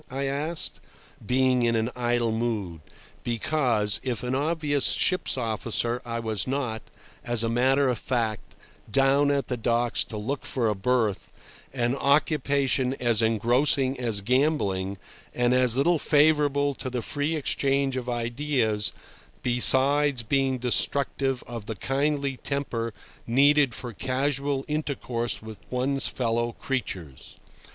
I 0.09 0.25
asked, 0.25 0.79
being 1.23 1.61
in 1.61 1.75
an 1.75 1.91
idle 1.95 2.31
mood, 2.31 2.81
because, 3.23 3.99
if 4.01 4.23
an 4.23 4.33
obvious 4.33 4.93
ship's 4.93 5.37
officer, 5.37 6.01
I 6.03 6.19
was 6.19 6.47
not, 6.47 6.81
as 7.23 7.43
a 7.43 7.49
matter 7.49 7.87
of 7.87 7.99
fact, 7.99 8.55
down 8.91 9.29
at 9.29 9.45
the 9.45 9.57
docks 9.57 10.03
to 10.05 10.17
"look 10.17 10.43
for 10.43 10.67
a 10.69 10.73
berth," 10.73 11.31
an 11.71 11.95
occupation 11.95 12.95
as 12.95 13.21
engrossing 13.21 13.99
as 13.99 14.21
gambling, 14.21 14.97
and 15.35 15.53
as 15.53 15.77
little 15.77 15.99
favourable 15.99 16.73
to 16.73 16.89
the 16.89 17.03
free 17.03 17.35
exchange 17.35 17.95
of 17.95 18.09
ideas, 18.09 18.93
besides 19.43 20.23
being 20.23 20.57
destructive 20.57 21.43
of 21.45 21.67
the 21.67 21.75
kindly 21.75 22.37
temper 22.37 22.91
needed 23.27 23.75
for 23.75 23.93
casual 23.93 24.65
intercourse 24.67 25.43
with 25.43 25.59
one's 25.69 26.07
fellow 26.07 26.53
creatures. 26.53 27.37